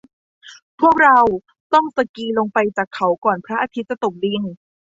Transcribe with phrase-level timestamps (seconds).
[0.79, 1.17] พวกเรา
[1.73, 4.41] ต้องสกีลงไปจากเขาก่อนพระอาทิตย์จะตกดิน